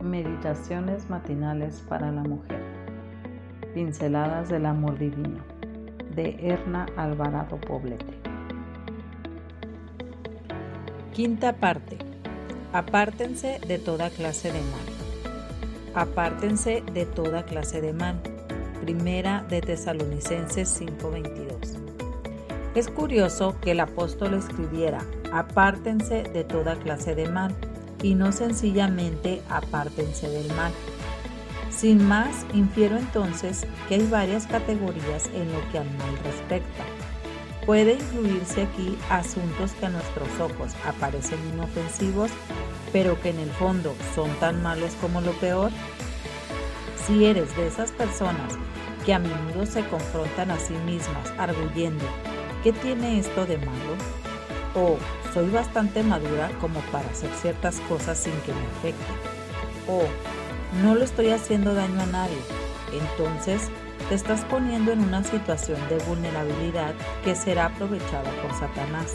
[0.00, 2.62] Meditaciones matinales para la mujer.
[3.74, 5.40] Pinceladas del amor divino.
[6.14, 8.16] De Erna Alvarado Poblete.
[11.12, 11.98] Quinta parte.
[12.72, 14.86] Apártense de toda clase de mal.
[15.94, 18.20] Apártense de toda clase de mal.
[18.80, 21.76] Primera de Tesalonicenses 5:22.
[22.76, 25.00] Es curioso que el apóstol escribiera,
[25.32, 27.52] apártense de toda clase de mal
[28.02, 30.72] y no sencillamente apártense del mal.
[31.70, 36.84] Sin más, infiero entonces que hay varias categorías en lo que al mal respecta.
[37.66, 42.30] Puede incluirse aquí asuntos que a nuestros ojos aparecen inofensivos,
[42.92, 45.70] pero que en el fondo son tan malos como lo peor.
[47.06, 48.54] Si eres de esas personas
[49.04, 52.04] que a menudo se confrontan a sí mismas arguyendo,
[52.64, 53.96] ¿qué tiene esto de malo?
[54.78, 54.96] O
[55.34, 59.16] soy bastante madura como para hacer ciertas cosas sin que me afecten.
[59.88, 60.02] O
[60.82, 62.38] no lo estoy haciendo daño a nadie.
[62.92, 63.68] Entonces
[64.08, 69.14] te estás poniendo en una situación de vulnerabilidad que será aprovechada por Satanás.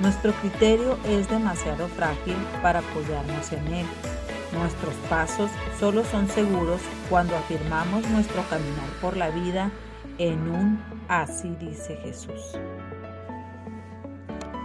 [0.00, 3.86] Nuestro criterio es demasiado frágil para apoyarnos en él.
[4.52, 9.70] Nuestros pasos solo son seguros cuando afirmamos nuestro caminar por la vida
[10.18, 12.58] en un así dice Jesús.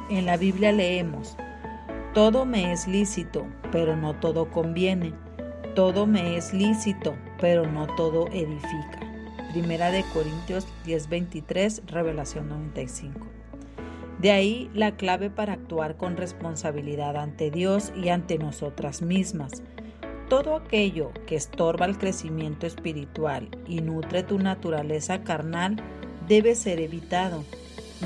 [0.10, 1.36] En la Biblia leemos,
[2.14, 5.14] todo me es lícito, pero no todo conviene.
[5.76, 9.02] Todo me es lícito, pero no todo edifica.
[9.52, 13.28] Primera de Corintios 10:23, Revelación 95.
[14.20, 19.62] De ahí la clave para actuar con responsabilidad ante Dios y ante nosotras mismas.
[20.30, 25.76] Todo aquello que estorba el crecimiento espiritual y nutre tu naturaleza carnal
[26.28, 27.44] debe ser evitado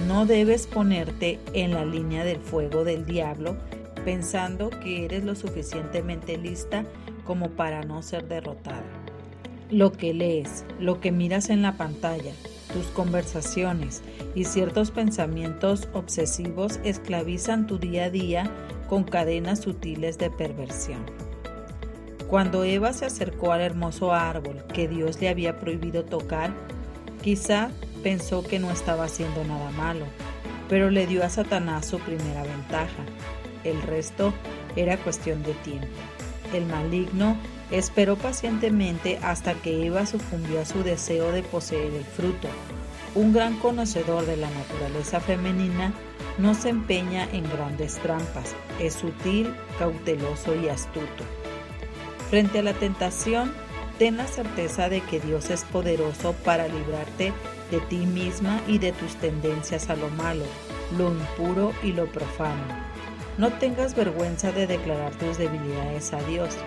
[0.07, 3.57] no debes ponerte en la línea del fuego del diablo
[4.05, 6.85] pensando que eres lo suficientemente lista
[7.25, 8.83] como para no ser derrotada.
[9.69, 12.33] Lo que lees, lo que miras en la pantalla,
[12.73, 14.01] tus conversaciones
[14.33, 18.51] y ciertos pensamientos obsesivos esclavizan tu día a día
[18.89, 21.05] con cadenas sutiles de perversión.
[22.29, 26.53] Cuando Eva se acercó al hermoso árbol que Dios le había prohibido tocar,
[27.21, 27.71] quizá
[28.03, 30.05] pensó que no estaba haciendo nada malo,
[30.69, 33.03] pero le dio a Satanás su primera ventaja.
[33.63, 34.33] El resto
[34.75, 35.87] era cuestión de tiempo.
[36.53, 37.37] El maligno
[37.71, 42.47] esperó pacientemente hasta que Eva sucumbió a su deseo de poseer el fruto.
[43.15, 45.93] Un gran conocedor de la naturaleza femenina
[46.37, 51.23] no se empeña en grandes trampas, es sutil, cauteloso y astuto.
[52.29, 53.53] Frente a la tentación,
[54.01, 57.31] ten la certeza de que Dios es poderoso para librarte
[57.69, 60.43] de ti misma y de tus tendencias a lo malo,
[60.97, 62.63] lo impuro y lo profano.
[63.37, 66.57] No tengas vergüenza de declarar tus debilidades a Dios.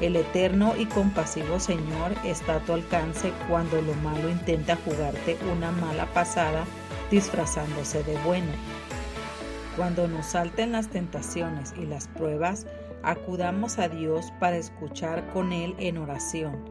[0.00, 5.72] El eterno y compasivo Señor está a tu alcance cuando lo malo intenta jugarte una
[5.72, 6.64] mala pasada
[7.10, 8.50] disfrazándose de bueno.
[9.76, 12.64] Cuando nos salten las tentaciones y las pruebas,
[13.02, 16.64] acudamos a Dios para escuchar con Él en oración.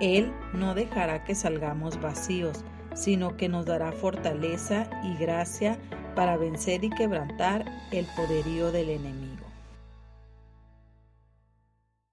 [0.00, 5.78] Él no dejará que salgamos vacíos, sino que nos dará fortaleza y gracia
[6.14, 9.47] para vencer y quebrantar el poderío del enemigo.